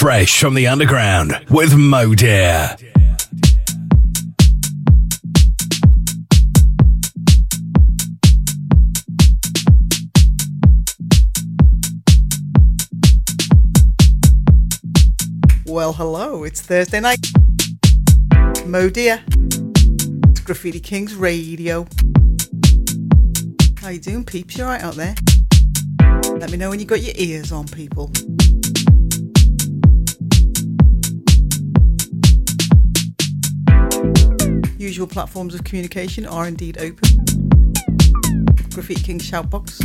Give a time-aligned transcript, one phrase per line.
[0.00, 2.74] fresh from the underground with Modir.
[15.66, 17.18] Well, hello, it's Thursday night.
[18.64, 19.20] Modir.
[20.30, 21.86] It's Graffiti Kings Radio.
[23.82, 24.56] How you doing, peeps?
[24.56, 25.14] You alright out there?
[26.38, 28.10] Let me know when you got your ears on, people.
[34.80, 37.22] Usual platforms of communication are indeed open.
[38.72, 39.84] Graffiti King Shoutbox.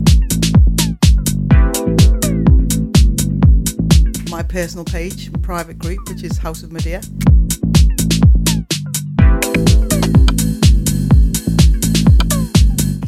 [4.31, 7.01] My personal page, private group, which is House of Medea.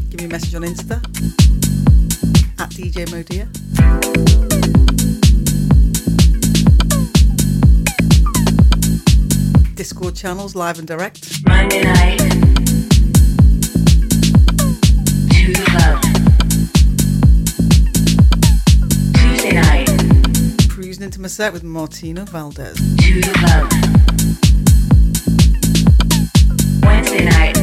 [0.10, 0.98] Give me a message on Insta
[2.60, 4.57] at DJ Modir.
[9.78, 11.46] Discord channels live and direct.
[11.46, 12.26] Monday night to
[15.54, 16.02] the club.
[19.14, 19.88] Tuesday night
[20.68, 22.76] Cruising into my set with Martino Valdez.
[22.76, 23.72] to the club.
[26.84, 27.57] Wednesday night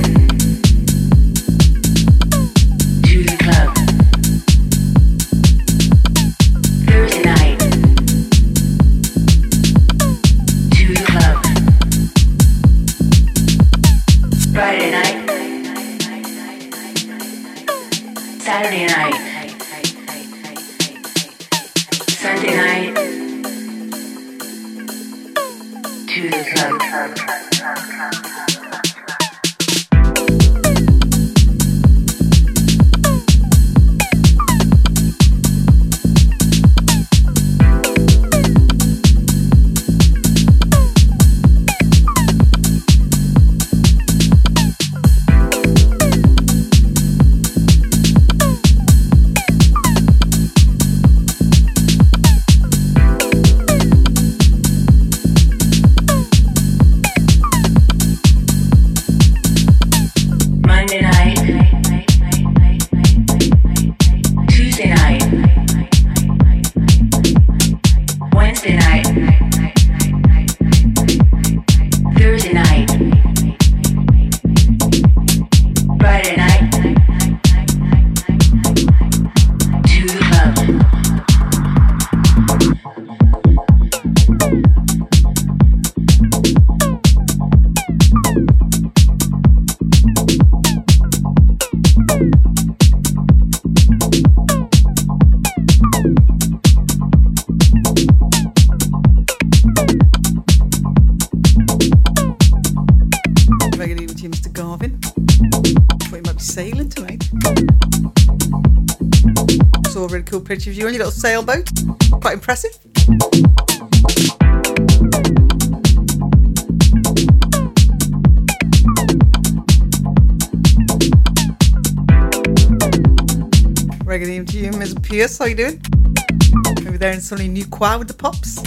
[127.24, 128.58] In sunny New choir with the pops.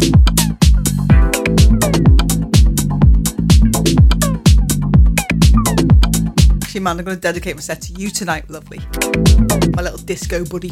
[6.64, 8.80] Actually, man, I'm going to dedicate my set to you tonight, lovely.
[9.76, 10.72] My little disco buddy.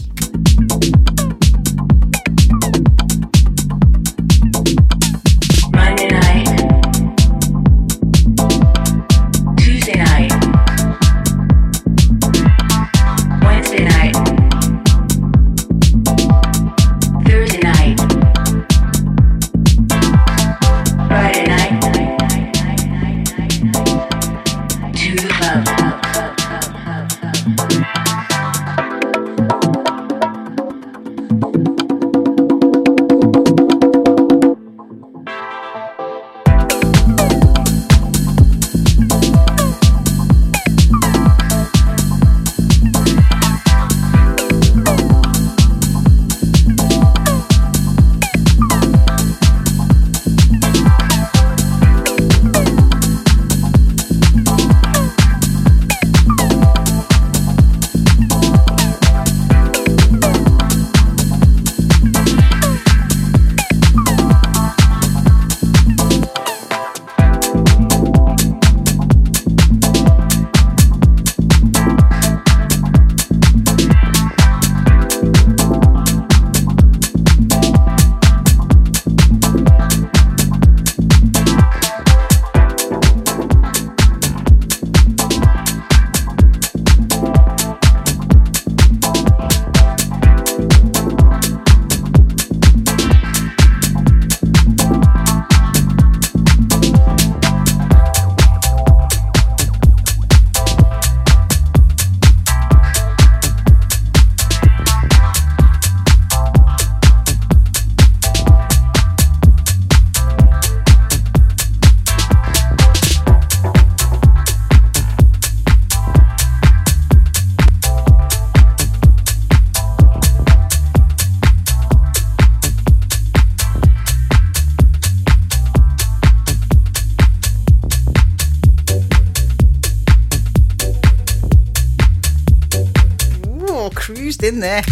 [134.65, 134.83] There.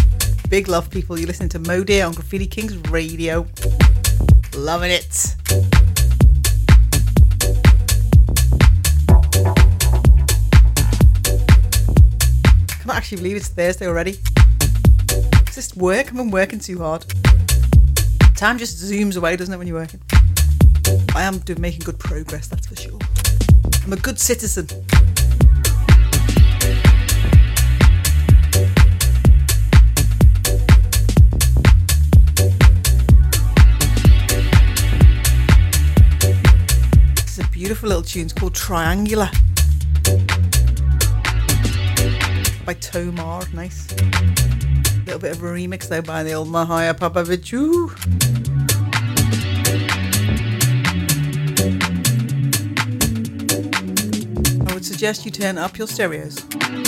[0.48, 1.18] Big love, people.
[1.18, 3.44] You're listening to Mo on Graffiti Kings Radio.
[4.54, 5.34] Loving it.
[12.78, 14.16] Can't actually believe it's Thursday already.
[15.10, 16.06] It's just work.
[16.06, 17.04] I've been working too hard.
[18.36, 20.00] Time just zooms away, doesn't it, when you're working?
[21.16, 23.00] I am doing, making good progress, that's for sure.
[23.84, 24.68] I'm a good citizen.
[37.84, 38.22] Beautiful little.
[38.22, 39.30] It's called Triangular
[42.64, 43.42] by Tomar.
[43.52, 43.92] Nice.
[43.92, 47.90] A little bit of a remix though by the old Mahaya Papavichu.
[54.68, 56.83] I would suggest you turn up your stereos.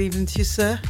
[0.00, 0.89] Good evening to you, sir.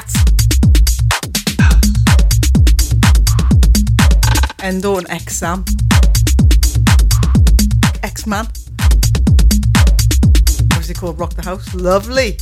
[4.71, 5.65] Endo and X Sam.
[8.03, 8.45] X Man.
[10.69, 11.19] What's it called?
[11.19, 11.75] Rock the House.
[11.75, 12.37] Lovely.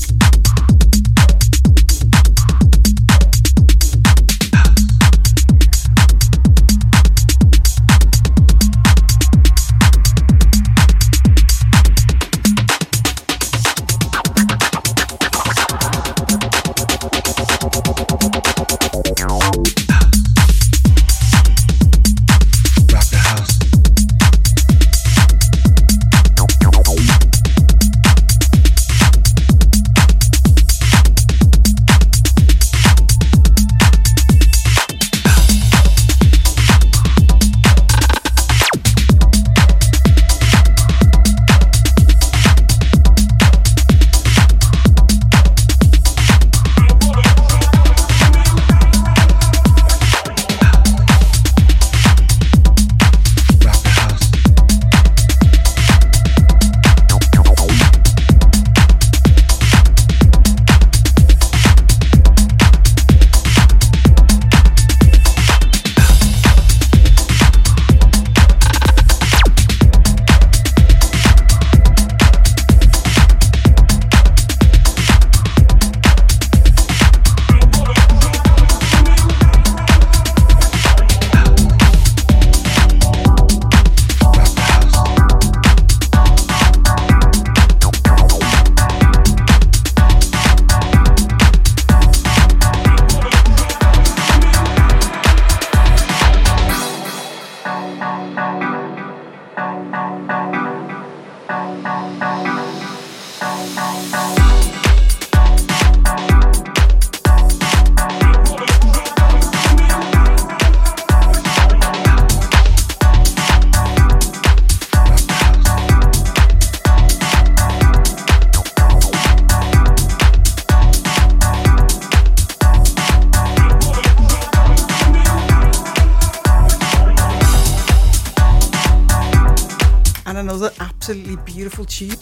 [131.10, 132.16] Absolutely beautiful tune.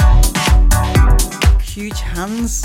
[1.61, 2.61] Huge hands.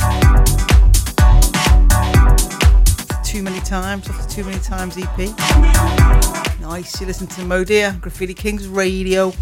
[3.29, 6.61] Too many times, off the Too Many Times EP.
[6.61, 9.33] Nice, you listen to Modir, Graffiti Kings Radio.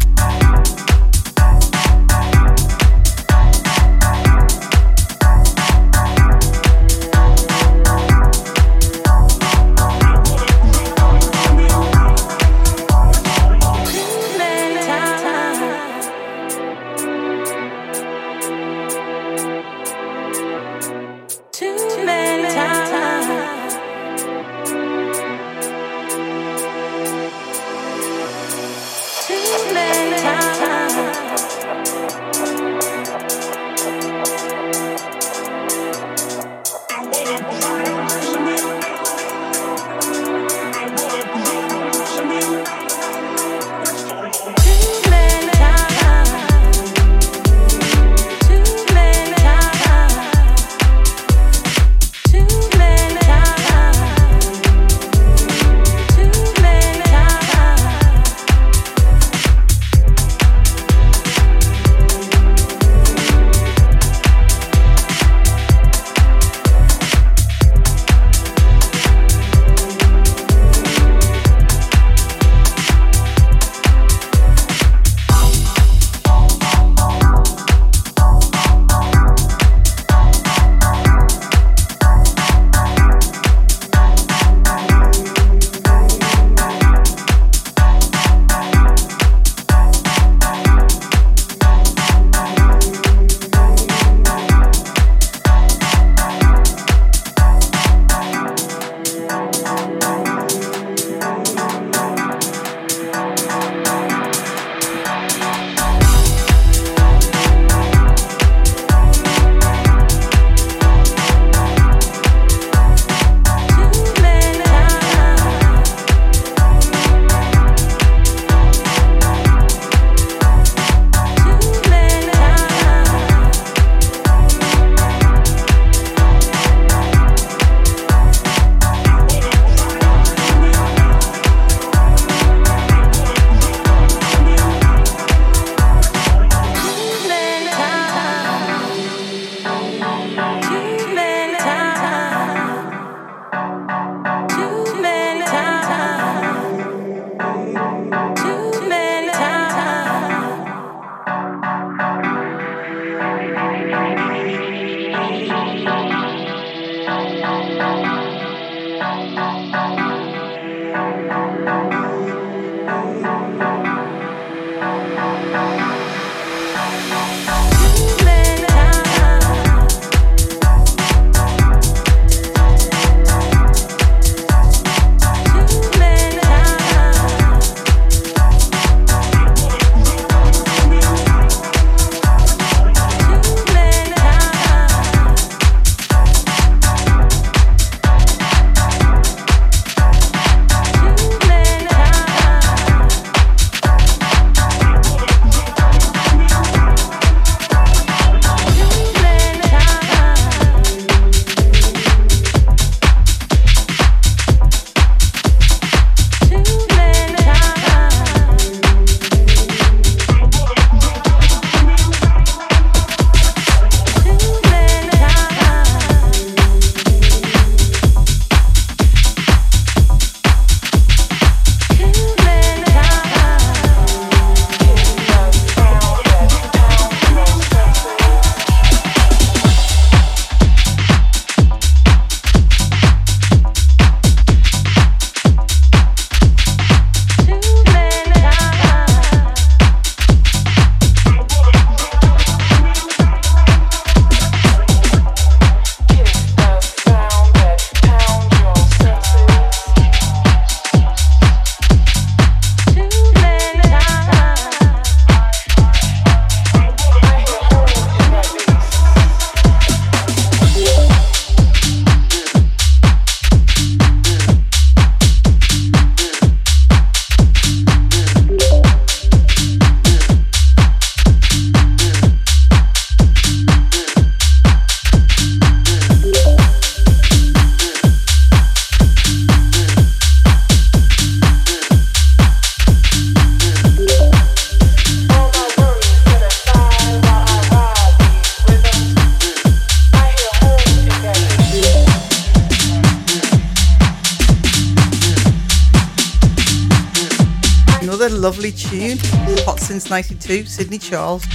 [300.51, 301.45] 92, Sydney Charles.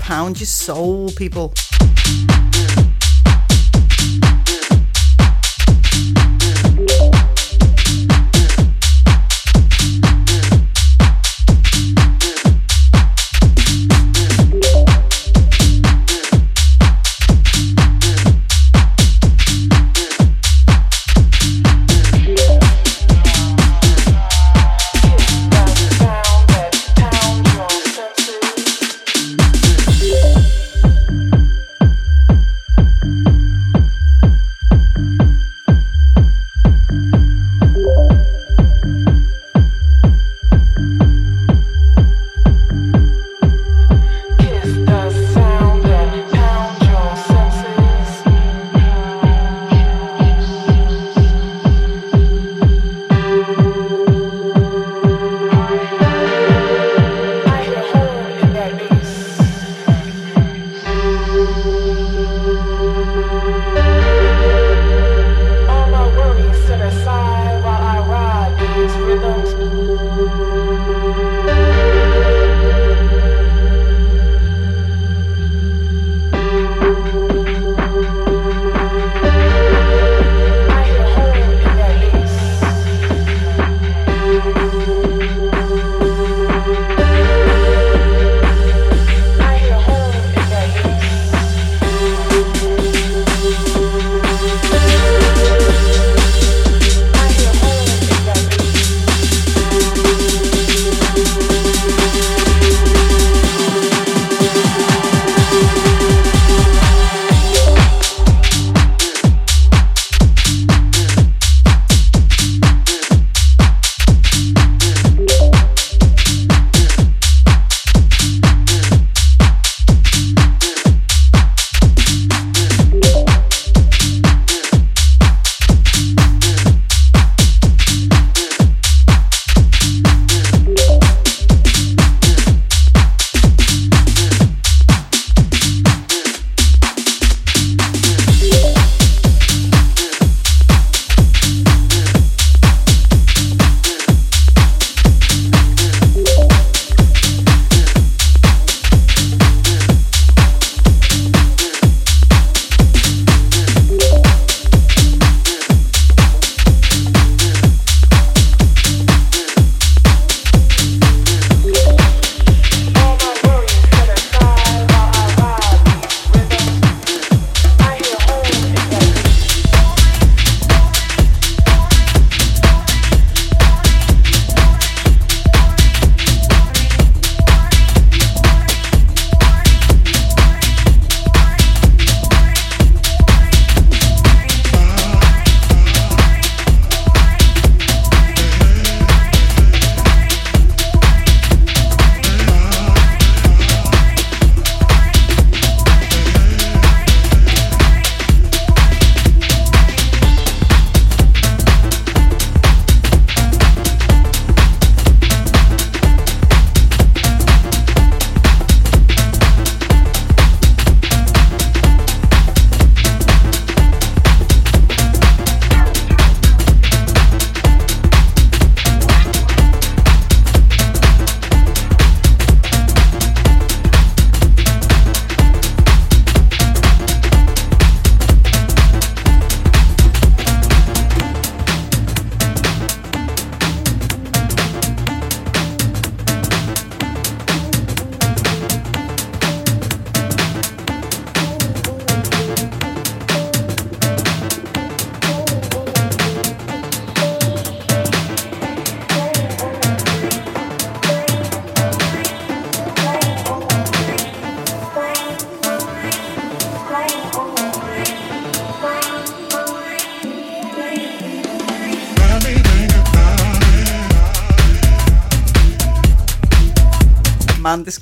[0.00, 1.54] Pound your soul, people.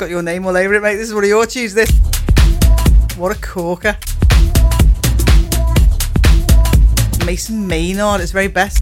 [0.02, 0.96] Got your name all over it, mate.
[0.96, 1.88] This is one of your tunes, this.
[3.16, 3.96] What a corker.
[7.24, 8.81] Mason Maynard, it's very best.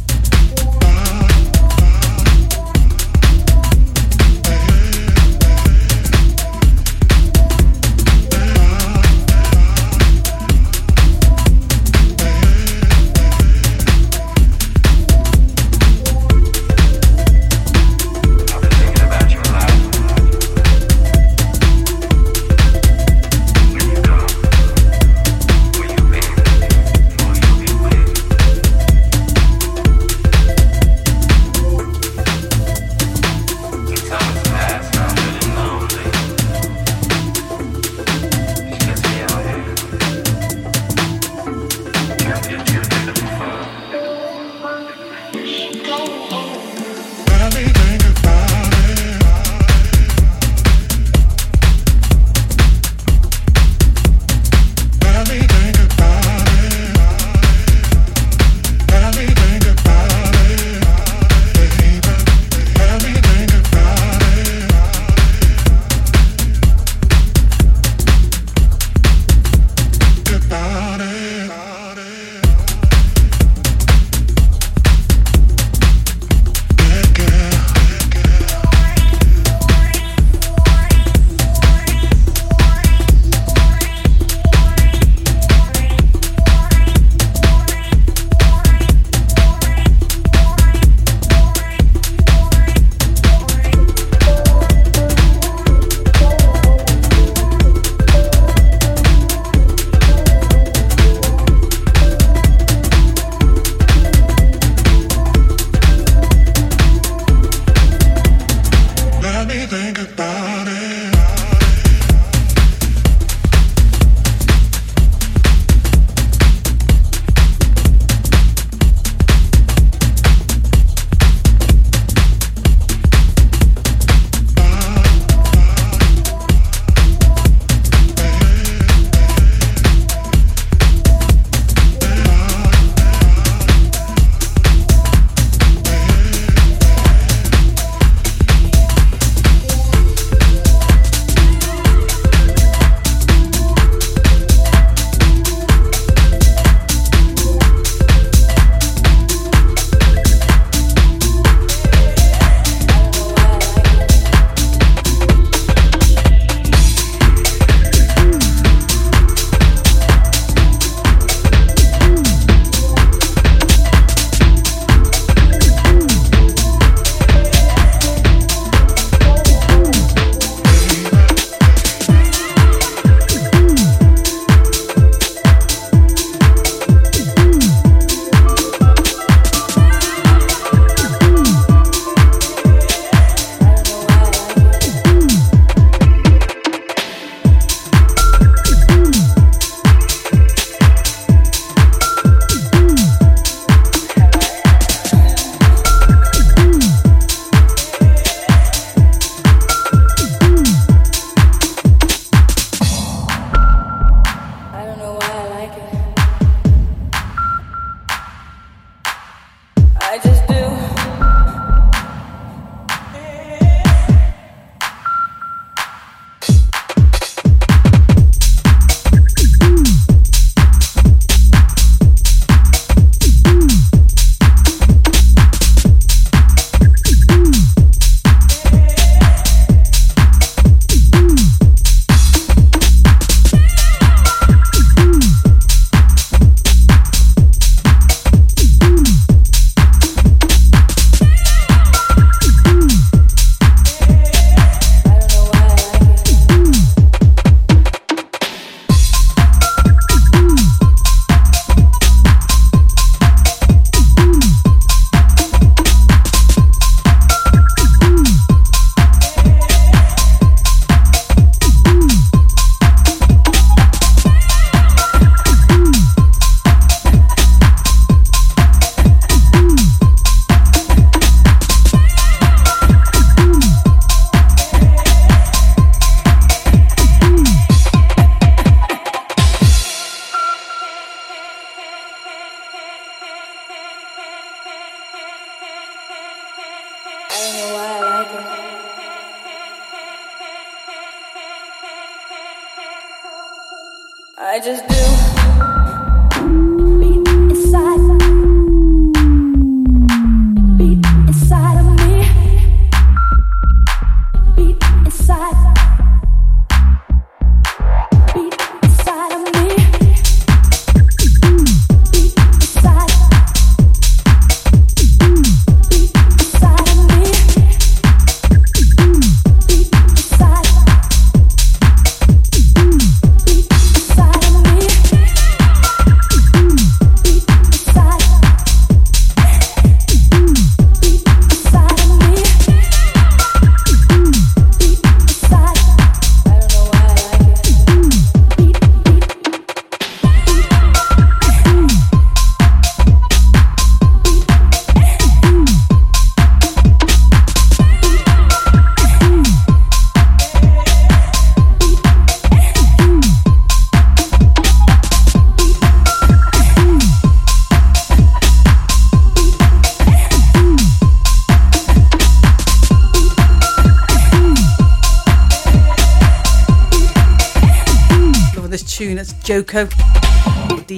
[294.62, 294.99] Joko,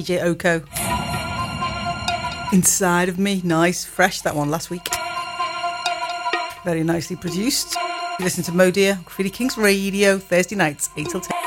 [0.02, 0.62] DJ Oko.
[2.52, 4.88] Inside of Me, nice, fresh that one last week.
[6.64, 7.76] Very nicely produced.
[8.18, 11.41] You listen to Modir, Graffiti Kings Radio, Thursday nights, 8 till 10.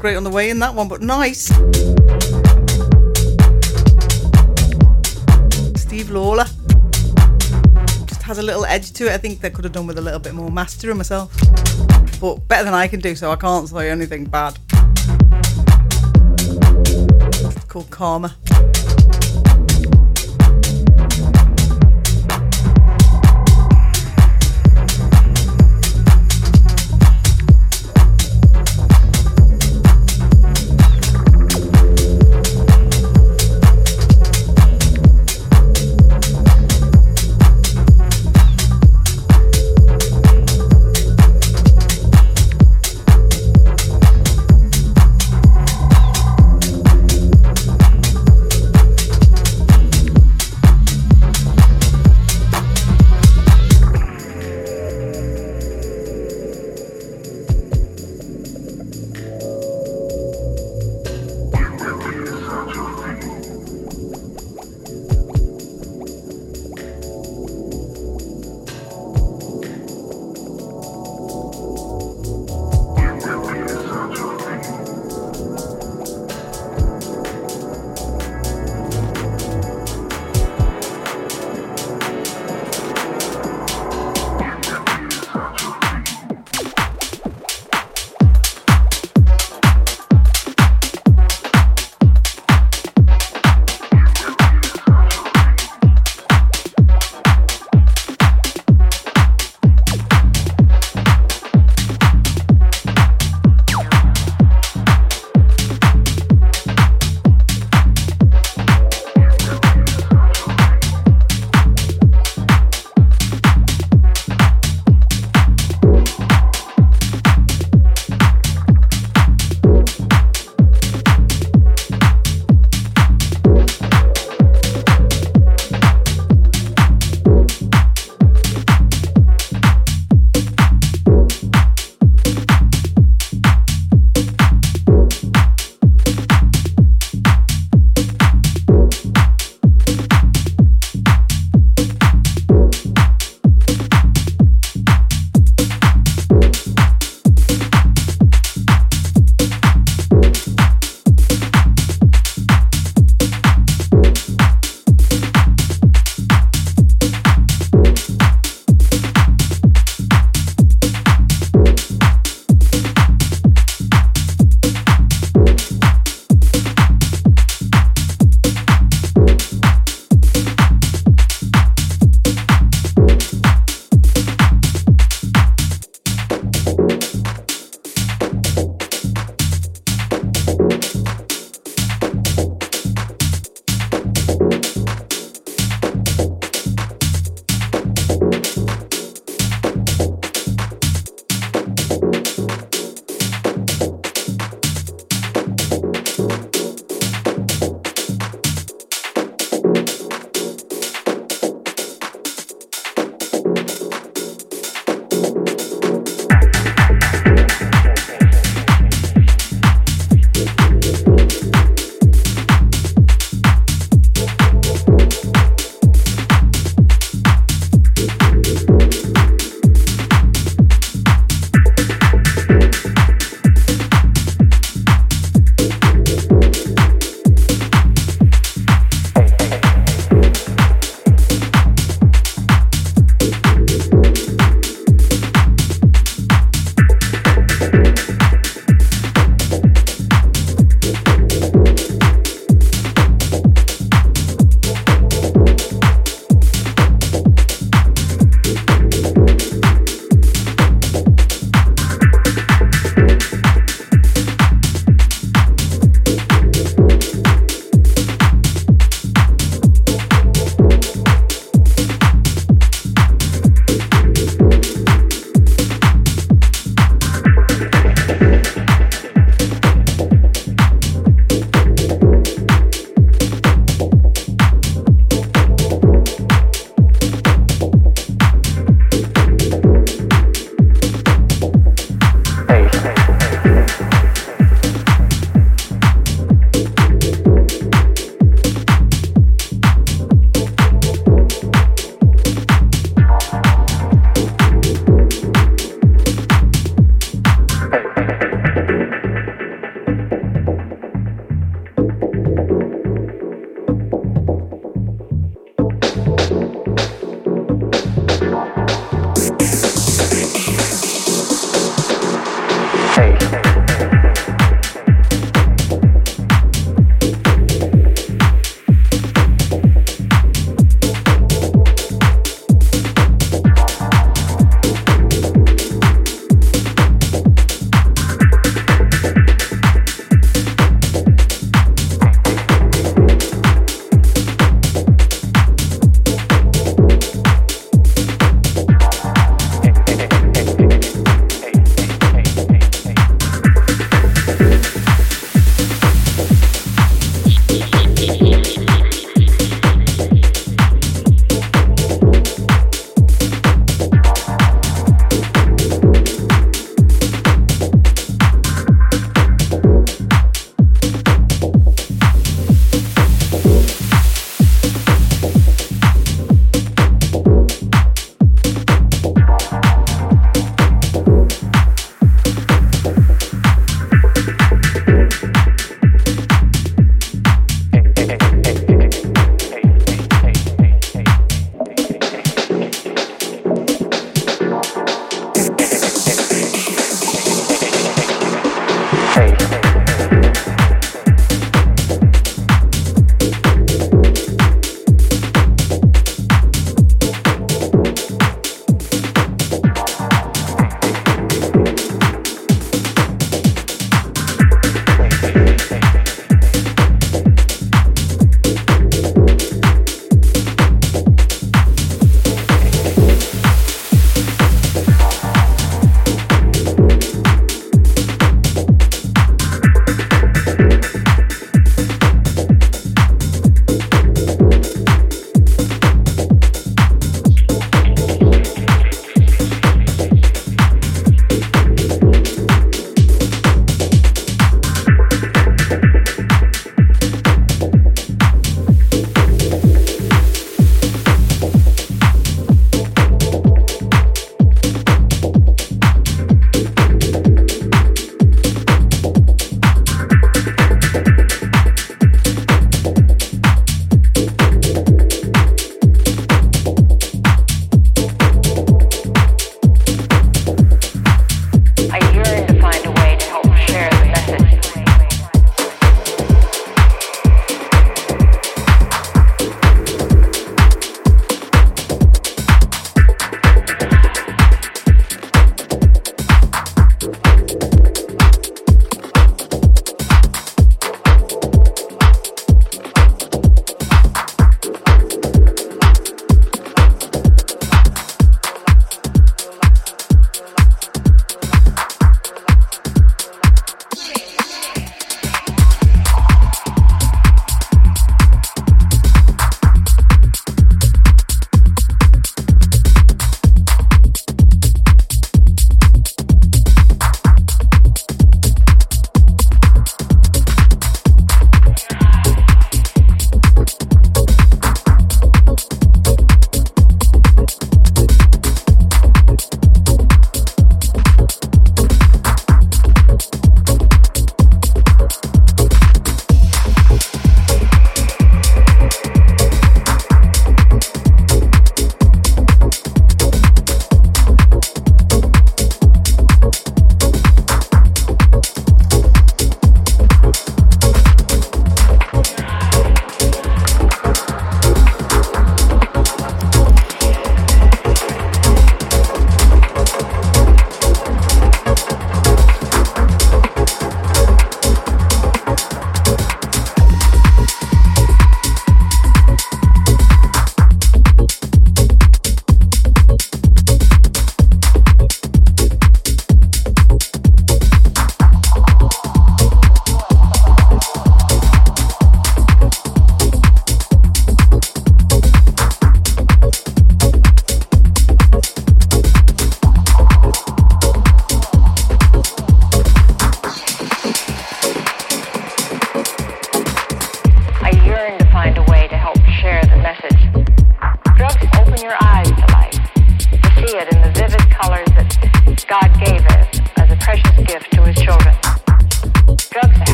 [0.00, 1.48] Great on the way in that one, but nice.
[5.78, 6.46] Steve Lawler.
[8.06, 9.12] Just has a little edge to it.
[9.12, 11.30] I think they could have done with a little bit more mastering myself.
[12.18, 14.58] But better than I can do, so I can't say anything bad.
[16.38, 18.34] It's called Karma.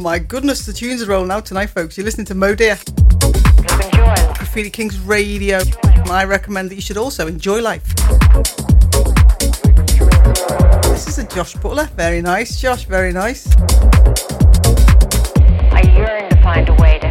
[0.00, 1.98] My goodness, the tunes are rolling out tonight, folks.
[1.98, 2.82] You're listening to Mo enjoy.
[4.34, 5.60] Graffiti Kings Radio.
[5.82, 7.84] And I recommend that you should also enjoy life.
[10.84, 11.84] This is a Josh Butler.
[11.96, 12.84] Very nice, Josh.
[12.84, 13.54] Very nice.
[15.70, 17.09] I yearn to find a way to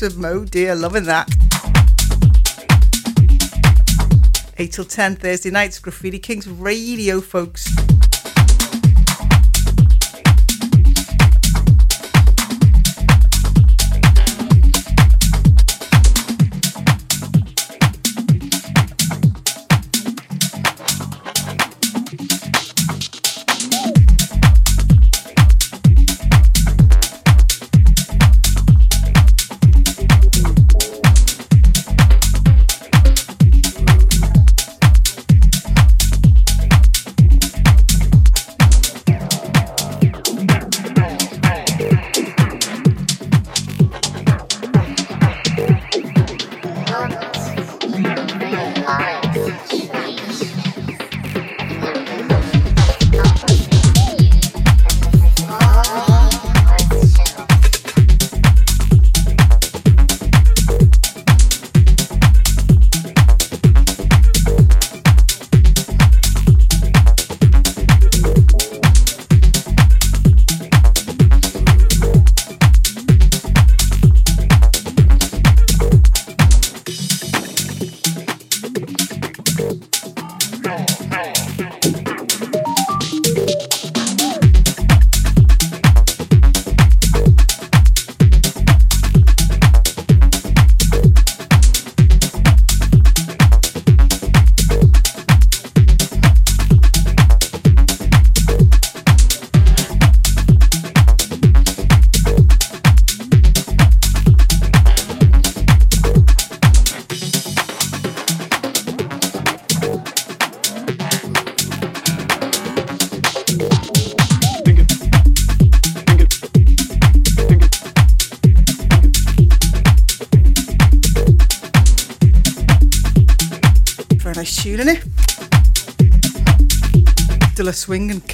[0.00, 0.80] The Modir.
[0.80, 1.28] Loving that.
[4.58, 7.69] 8 till 10 Thursday nights, Graffiti Kings Radio, folks.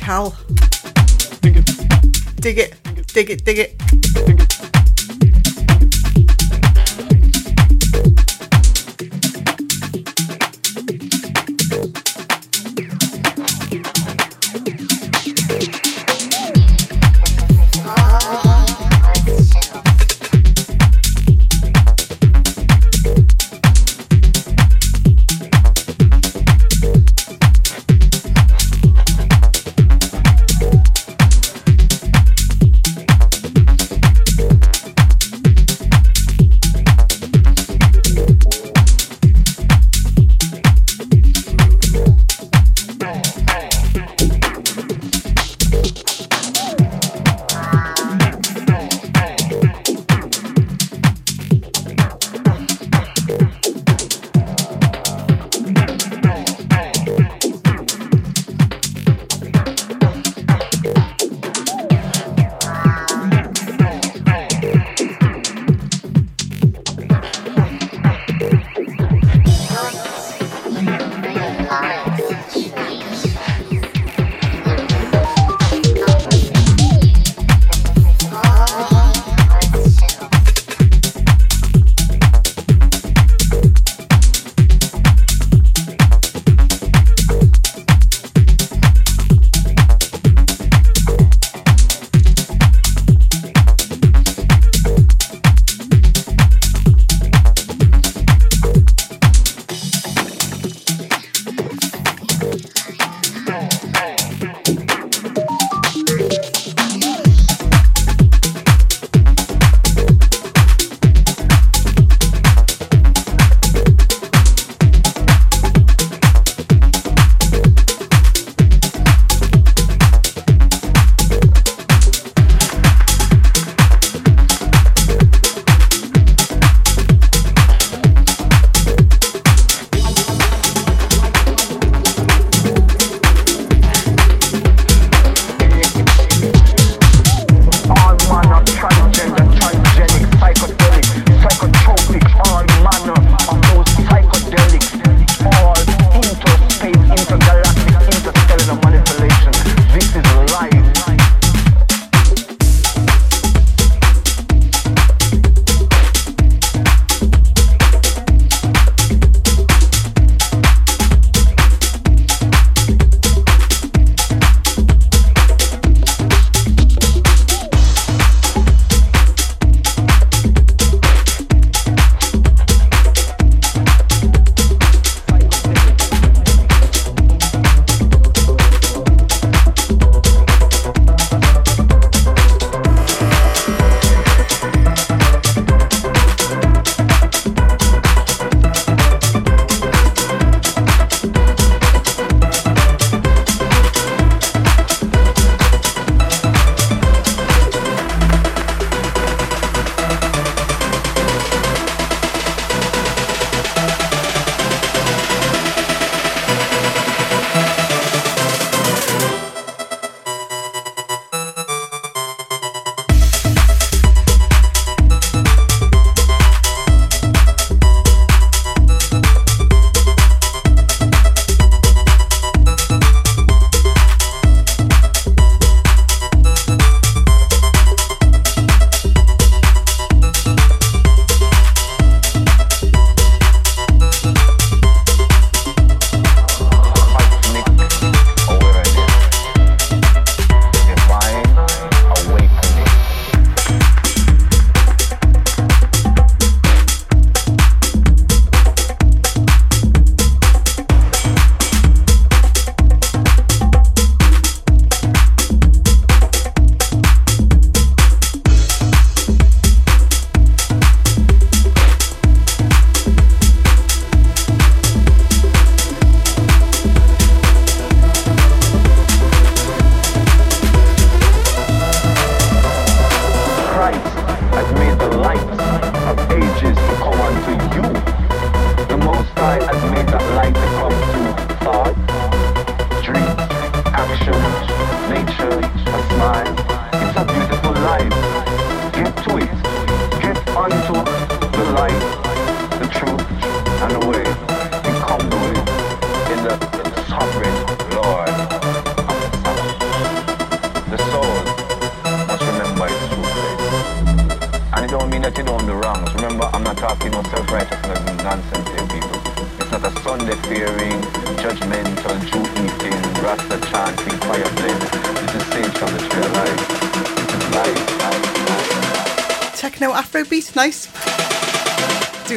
[0.07, 1.77] Swing and Cal.
[2.37, 2.75] Dig it,
[3.13, 4.06] dig it, dig it.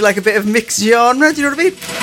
[0.10, 1.99] like a bit of mixed genre, do you know what I mean?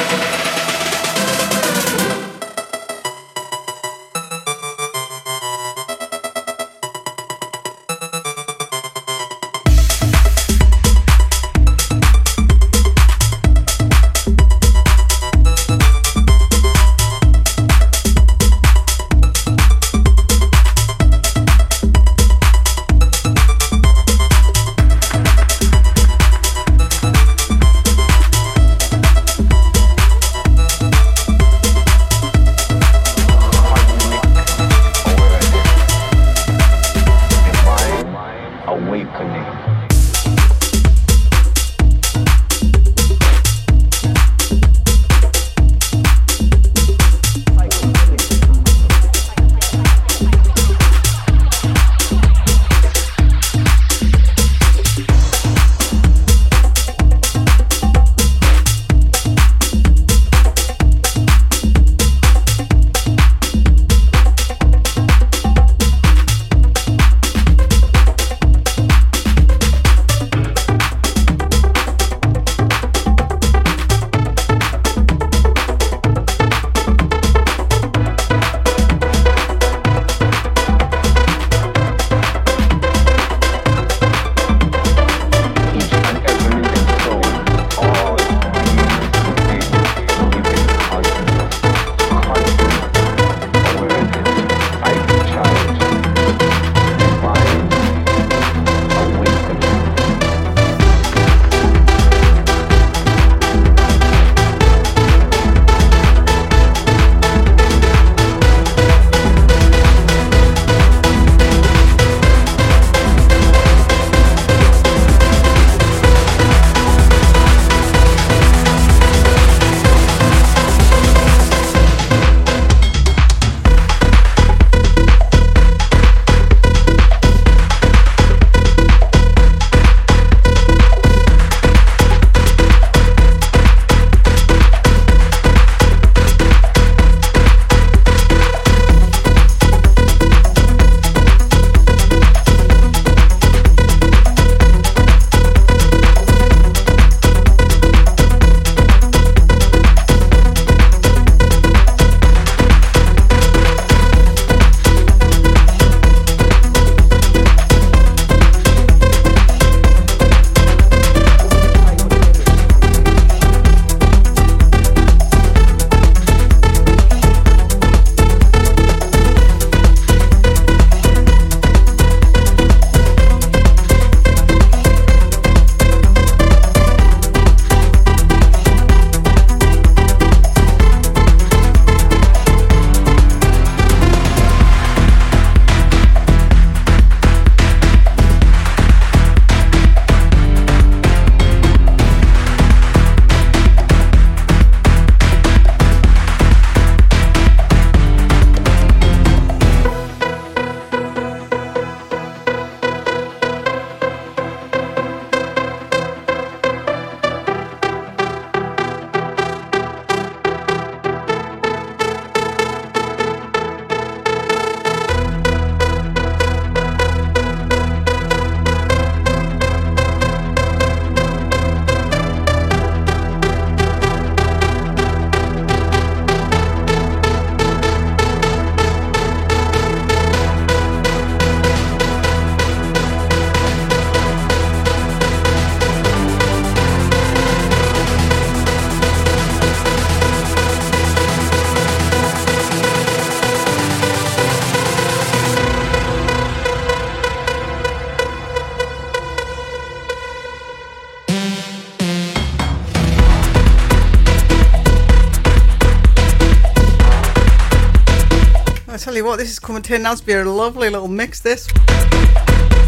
[259.37, 261.41] What, this is coming to now to be a lovely little mix.
[261.41, 261.66] This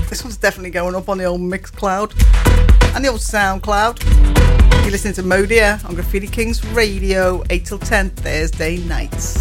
[0.09, 2.13] this one's definitely going up on the old Mixcloud
[2.97, 4.03] and the old SoundCloud.
[4.81, 9.38] You're listening to Modir on Graffiti Kings Radio, 8 till 10 Thursday nights.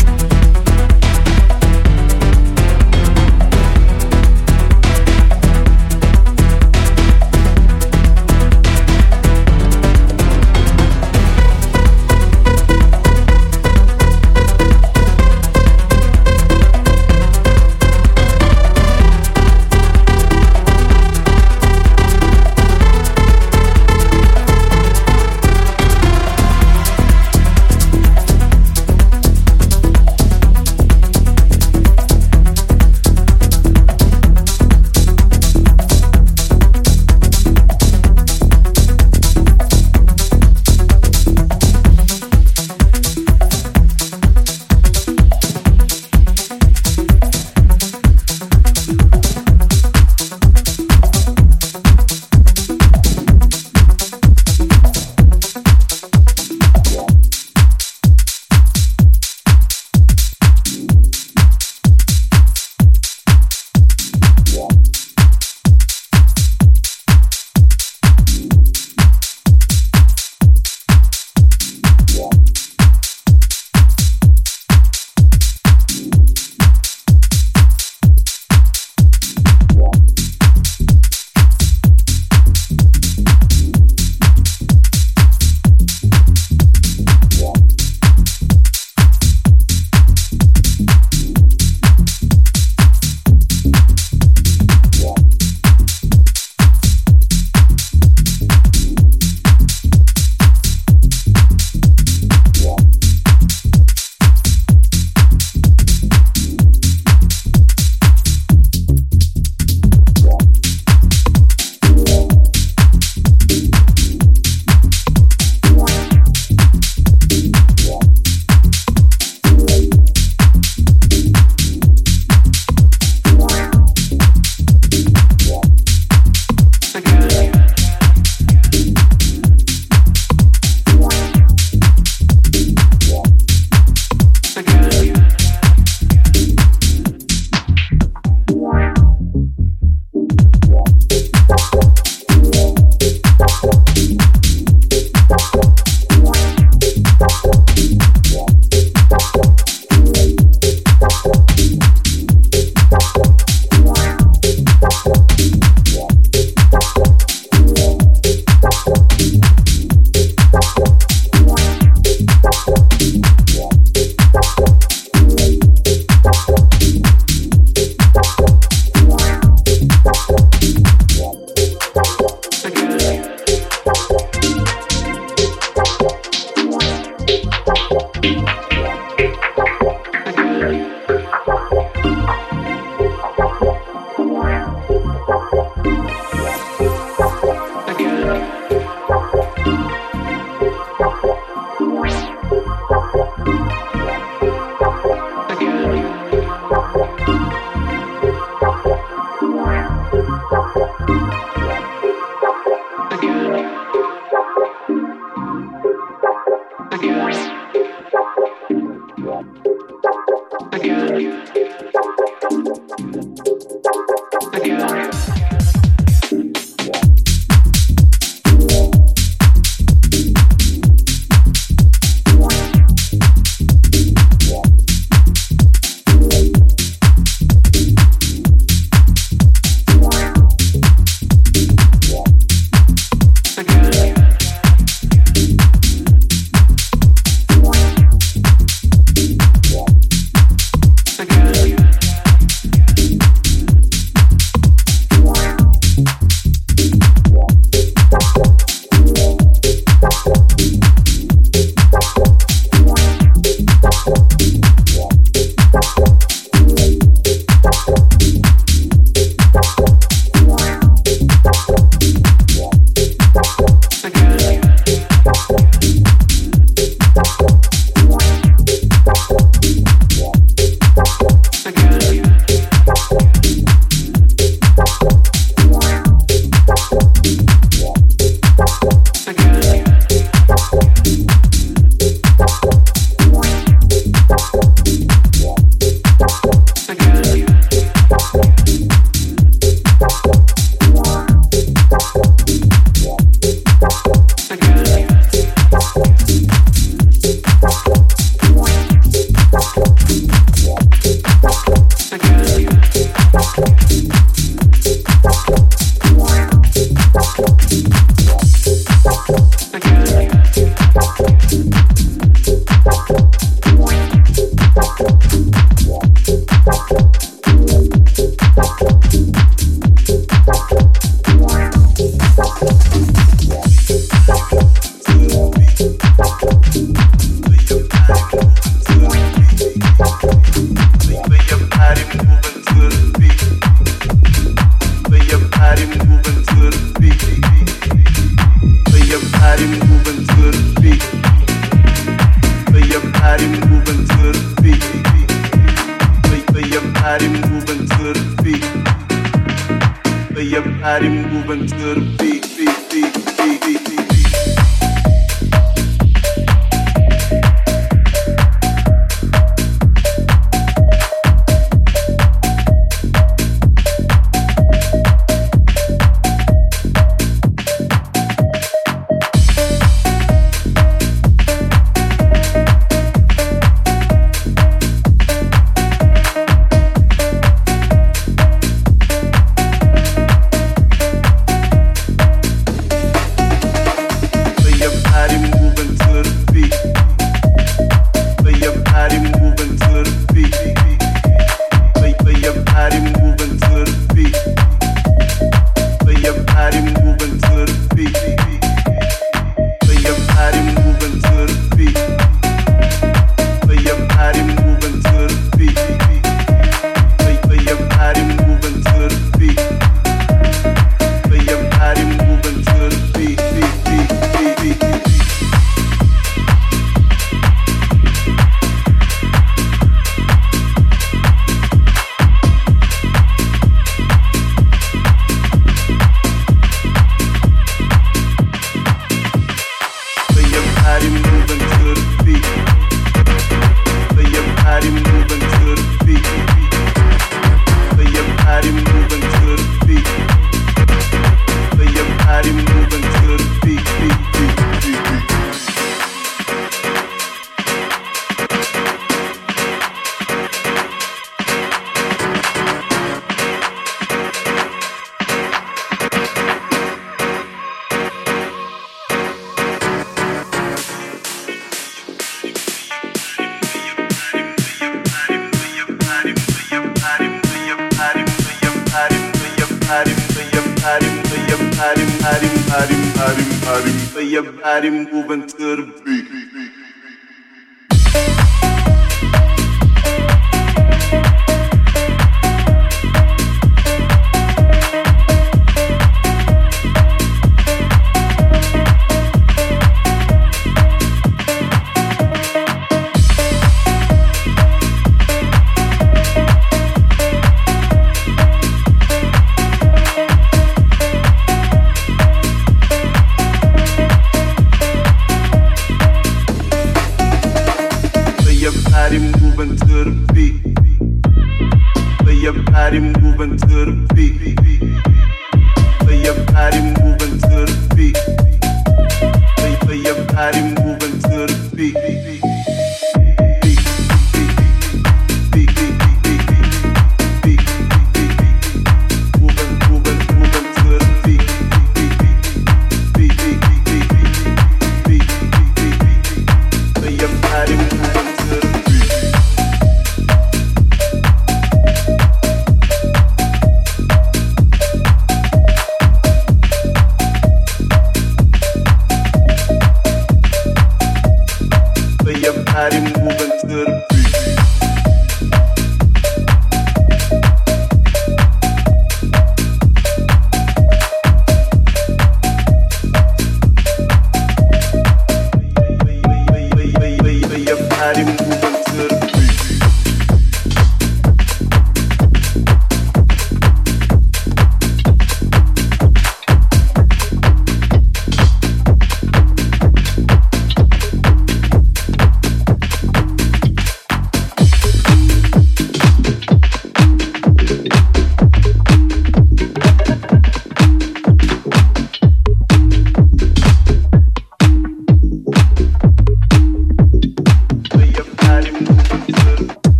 [474.78, 476.27] body moving to the beat.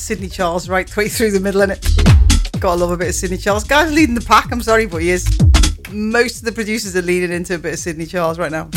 [0.00, 1.86] Sidney Charles right the way through the middle in it.
[2.58, 3.64] Gotta love a bit of Sidney Charles.
[3.64, 5.26] Guy's leading the pack, I'm sorry, but he is.
[5.90, 8.68] Most of the producers are leading into a bit of Sidney Charles right now.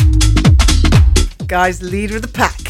[1.46, 2.63] Guy's leader of the pack.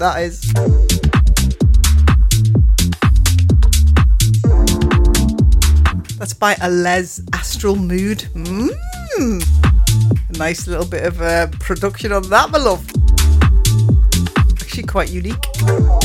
[0.00, 0.40] That is.
[6.18, 8.20] That's by Alez Astral Mood.
[8.34, 9.44] Mmm.
[10.38, 12.82] Nice little bit of uh, production on that, my love.
[14.62, 15.99] Actually, quite unique.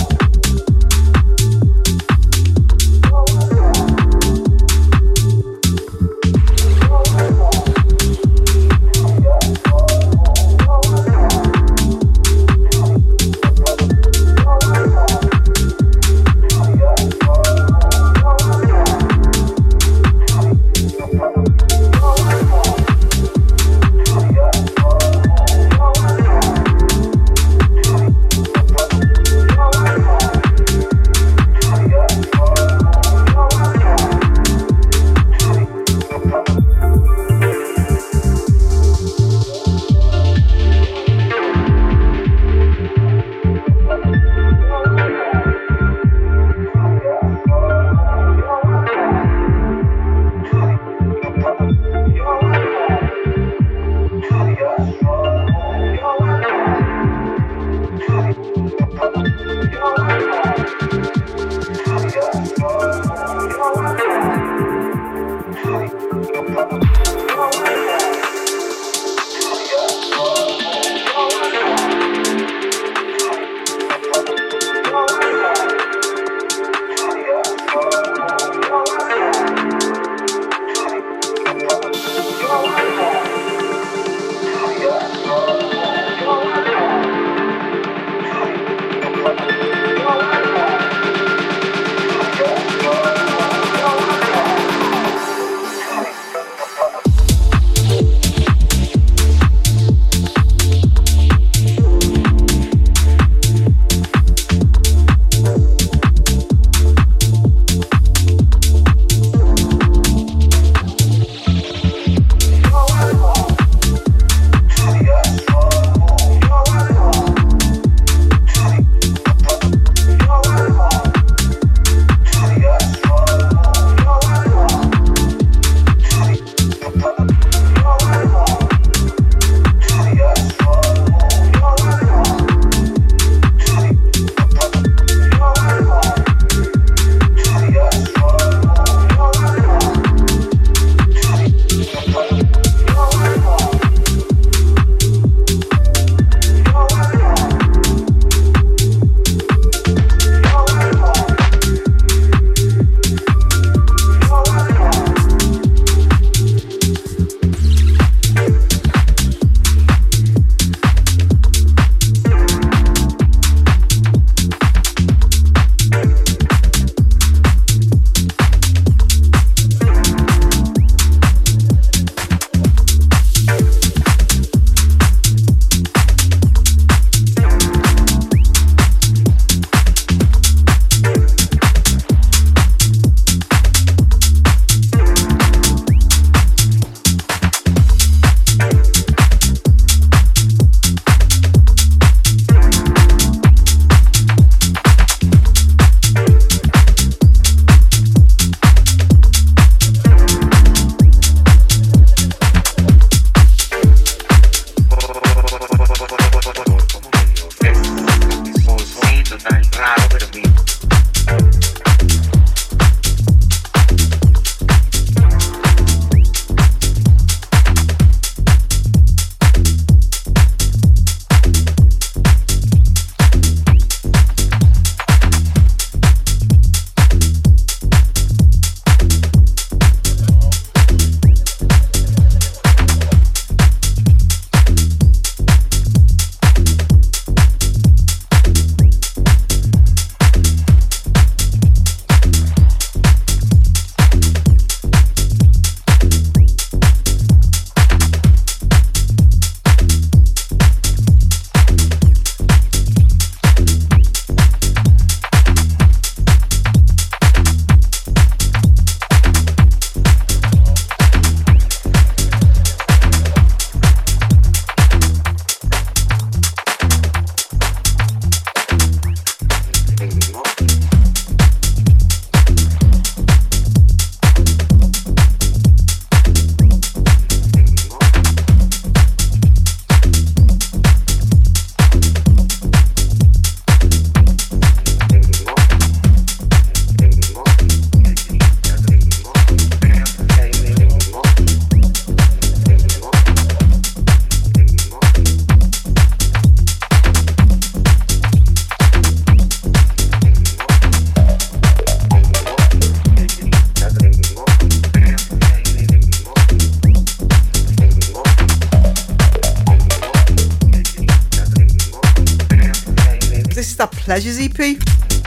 [314.15, 314.77] Pleasures EP.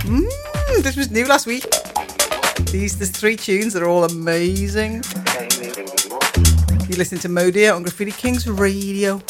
[0.07, 1.63] Mmm, this was new last week.
[2.73, 5.03] These, there's three tunes are all amazing.
[6.89, 9.21] You listen to Modir on Graffiti Kings Radio.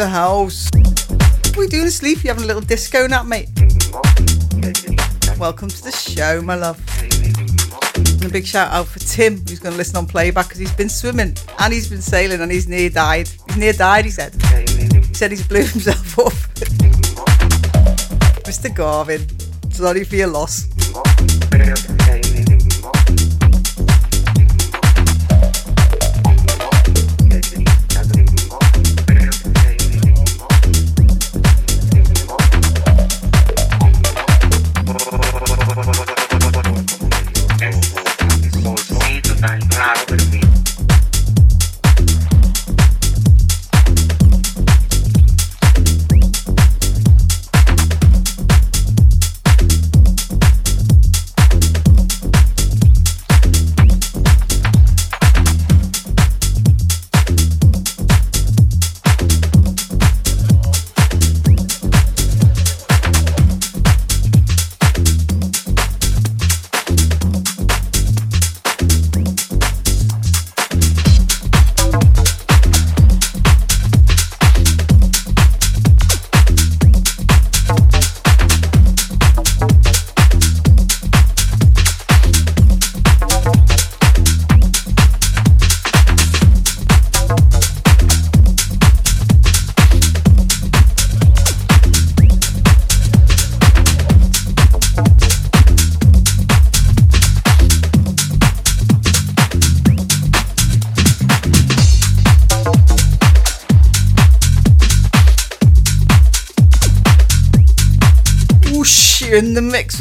[0.00, 0.70] The house.
[0.72, 2.24] What are we doing asleep?
[2.24, 3.50] You having a little disco nap, mate?
[5.38, 6.80] Welcome to the show, my love.
[7.94, 10.72] And a big shout out for Tim, who's going to listen on playback because he's
[10.72, 13.28] been swimming and he's been sailing and he's near died.
[13.48, 14.32] He's near died, he said.
[14.40, 16.32] He said he's blew himself up.
[18.48, 18.74] Mr.
[18.74, 19.26] Garvin,
[19.70, 20.69] sorry for your loss.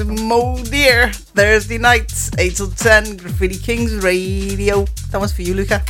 [0.06, 1.10] Mix Deer.
[1.12, 4.86] Thursday nights, 8 till 10, Graffiti Kings Radio.
[5.12, 5.84] That one's for you, Luca.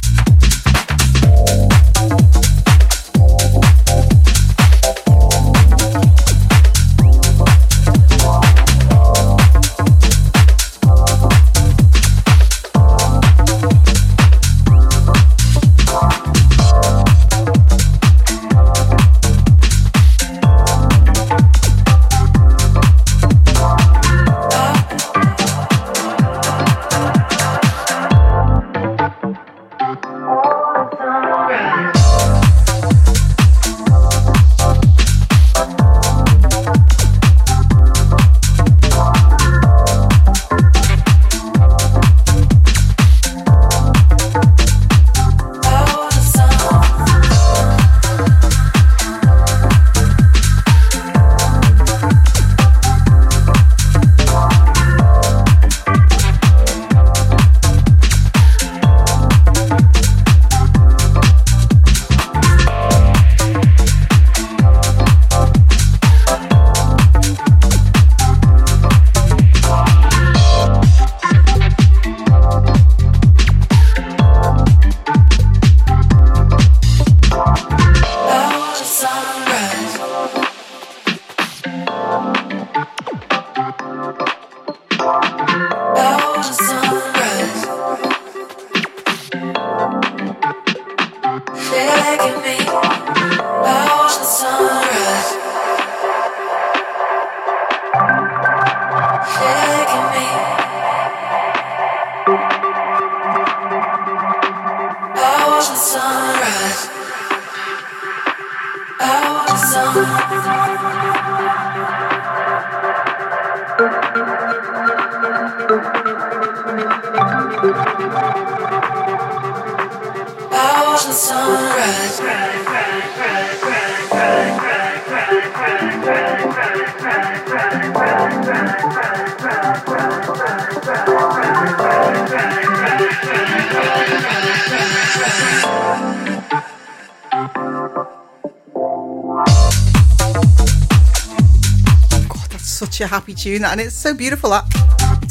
[143.40, 144.50] Tune, and it's so beautiful.
[144.50, 144.66] That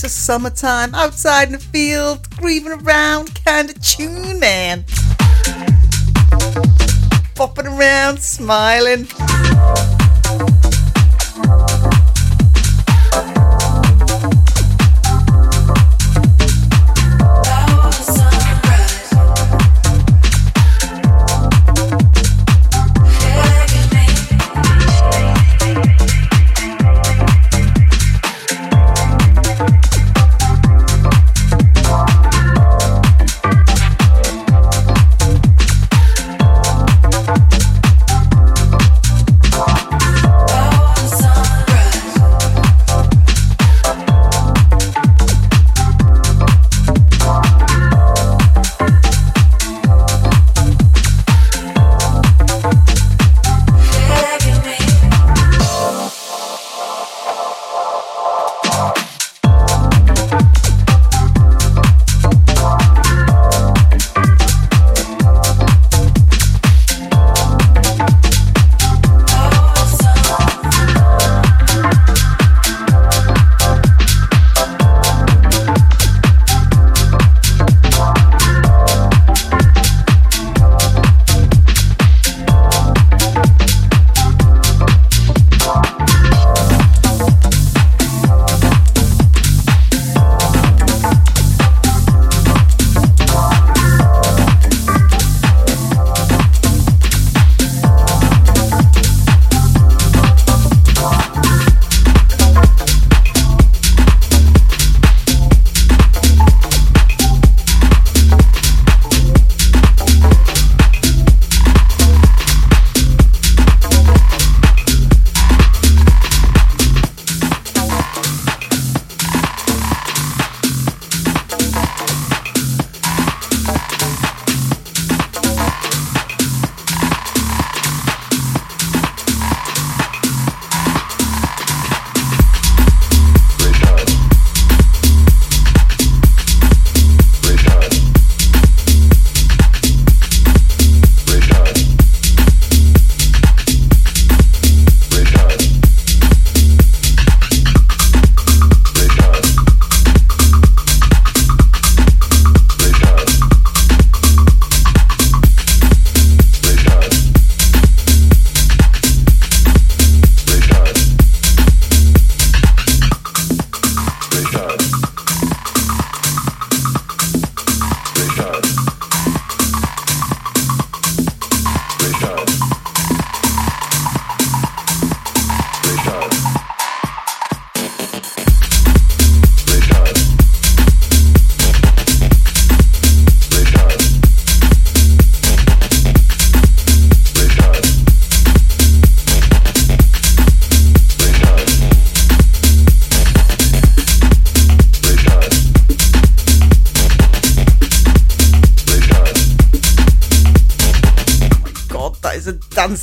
[0.03, 4.85] a summertime outside in the field, grooving around, kind of tune, man.
[7.35, 9.07] Bopping around, smiling.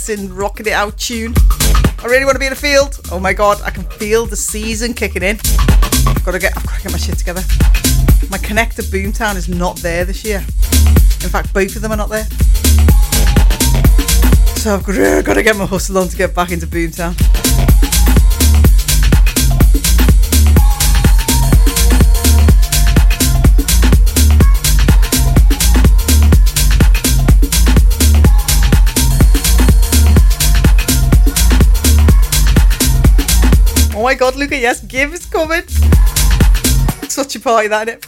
[0.05, 1.33] Dancing, rocking it out tune.
[1.99, 2.99] I really want to be in the field.
[3.11, 5.37] Oh my God, I can feel the season kicking in.
[6.07, 7.41] I've got to get, I've got to get my shit together.
[8.29, 10.39] My connector Boomtown is not there this year.
[11.23, 12.25] In fact, both of them are not there.
[14.57, 17.15] So I've got to, got to get my hustle on to get back into Boomtown.
[34.05, 35.67] My god, look at yes, Give is coming.
[37.09, 38.04] Such a party, that it.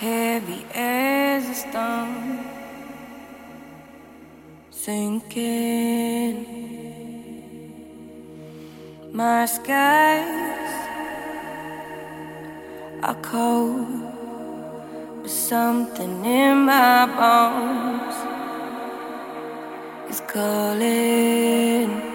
[0.00, 2.38] heavy as a stone,
[4.70, 6.36] sinking.
[9.12, 10.72] My skies
[13.02, 13.86] are cold,
[15.20, 18.16] but something in my bones
[20.08, 22.09] is calling.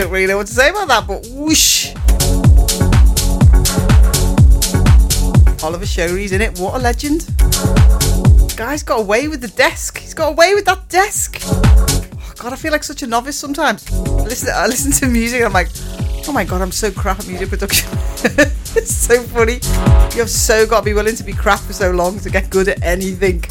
[0.00, 1.88] Don't really know what to say about that, but whoosh.
[5.62, 6.58] Oliver Shorey's in it.
[6.58, 7.26] What a legend.
[8.56, 9.98] Guy's got away with the desk.
[9.98, 11.40] He's got away with that desk.
[11.44, 13.92] Oh, God, I feel like such a novice sometimes.
[13.92, 15.68] I listen, I listen to music and I'm like,
[16.26, 17.90] oh my God, I'm so crap at music production.
[18.74, 19.58] it's so funny.
[20.14, 22.48] You have so got to be willing to be crap for so long to get
[22.48, 23.44] good at anything.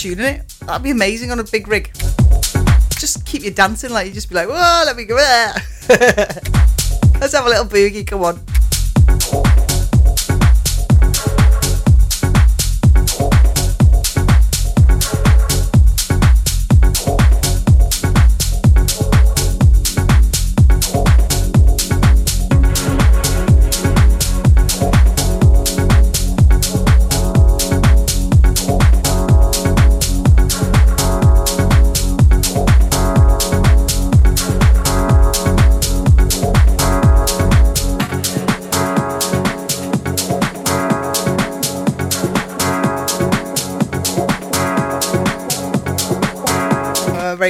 [0.00, 0.48] Tune, isn't it?
[0.60, 1.90] That'd be amazing on a big rig.
[2.98, 5.52] Just keep you dancing, like you just be like, whoa, let me go there.
[7.20, 8.40] Let's have a little boogie, come on.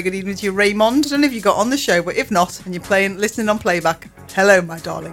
[0.00, 1.04] Very good evening to you, Raymond.
[1.04, 3.18] I don't know if you got on the show, but if not, and you're playing,
[3.18, 5.12] listening on playback, hello, my darling.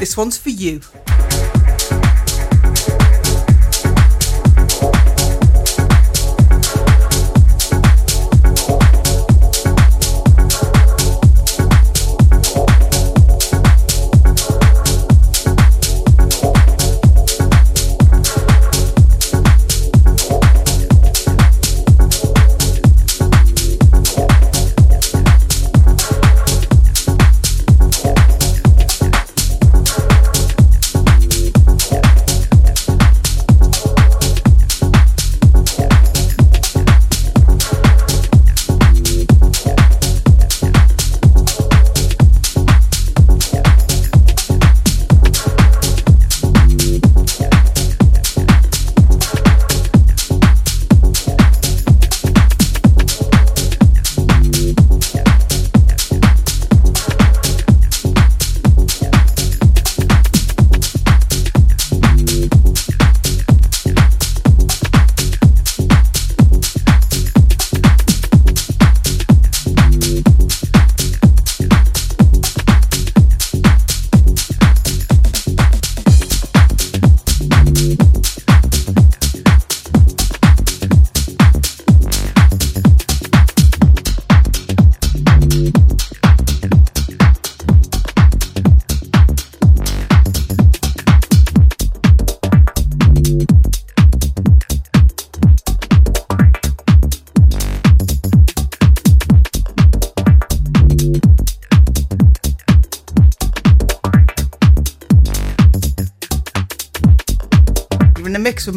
[0.00, 0.80] This one's for you.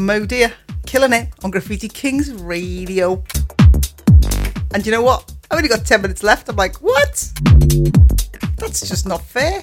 [0.10, 0.54] Mix Dear,
[0.88, 3.24] killing it on Graffiti Kings Radio.
[4.74, 5.32] And you know what?
[5.52, 6.50] I've only got 10 minutes left.
[6.50, 7.32] I'm like, what?
[8.58, 9.62] That's just not fair.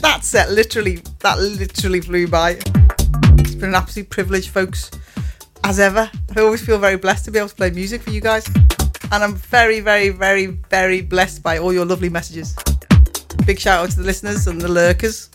[0.00, 2.58] That set literally, that literally flew by.
[3.38, 4.90] It's been an absolute privilege, folks,
[5.64, 6.10] as ever.
[6.36, 8.46] I always feel very blessed to be able to play music for you guys.
[9.10, 12.54] And I'm very, very, very, very blessed by all your lovely messages.
[13.46, 15.30] Big shout out to the listeners and the lurkers.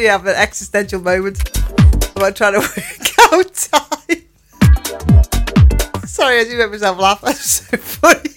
[0.00, 1.42] Been studying having existential moments
[2.16, 2.78] about trying to work
[3.32, 4.22] out time.
[6.06, 7.20] Sorry, I just made myself laugh.
[7.24, 8.30] That's so funny.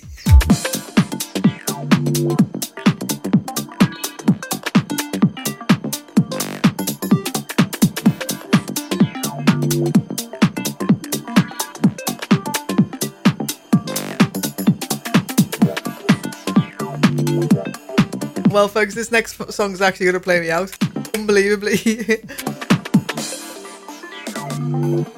[18.49, 20.82] Well, folks, this next song is actually going to play me out.
[21.15, 21.77] Unbelievably.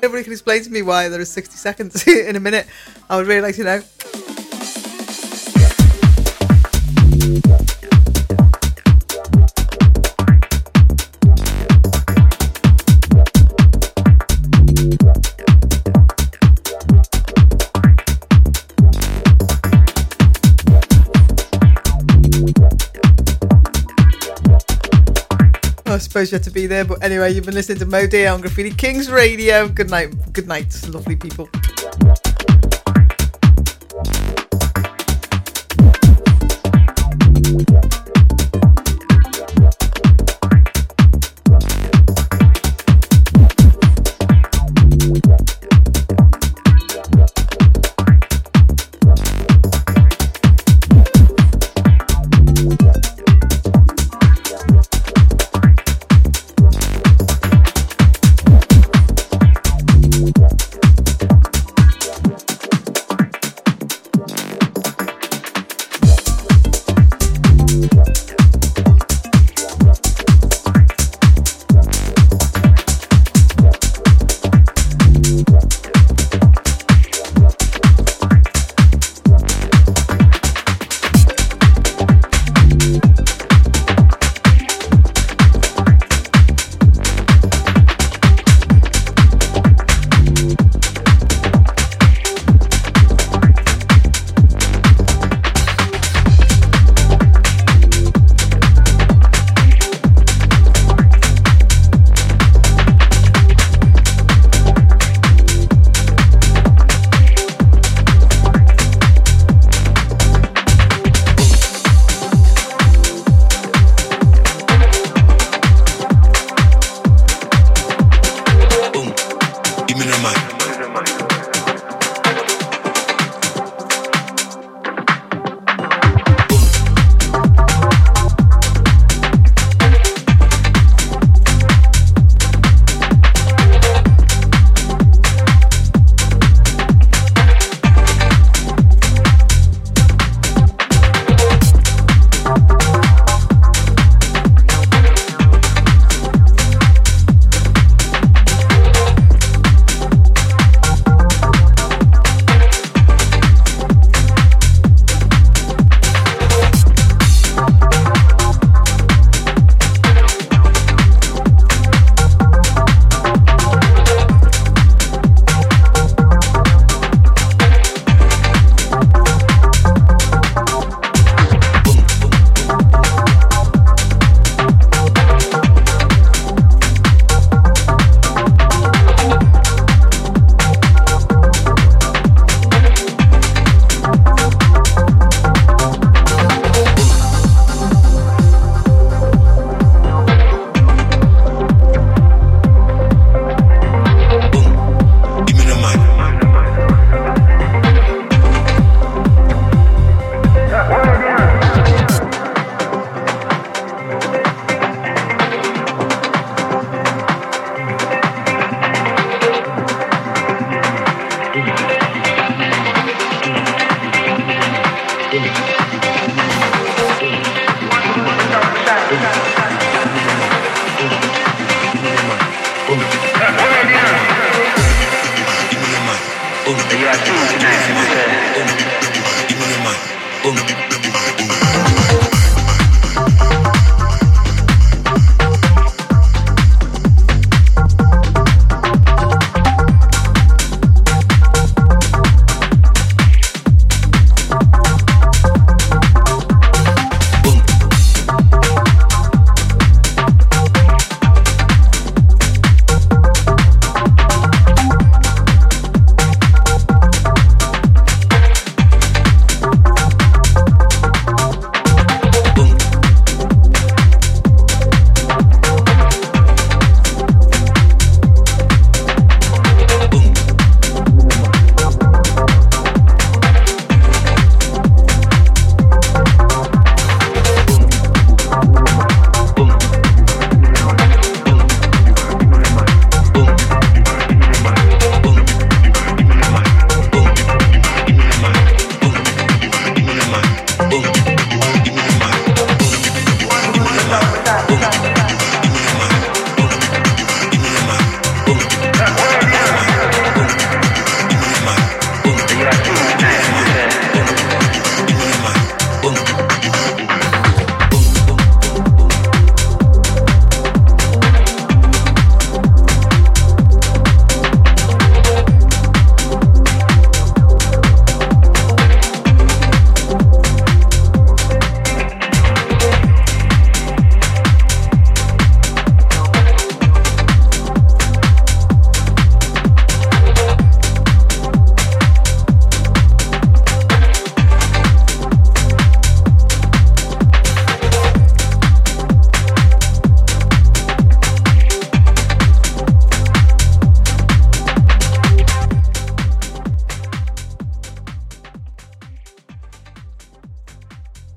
[0.01, 2.67] Nobody can explain to me why there is 60 seconds in a minute.
[3.09, 3.81] I would really like to know.
[26.15, 29.67] Had to be there, but anyway, you've been listening to Mo on Graffiti Kings Radio.
[29.67, 31.49] Good night, good night, lovely people.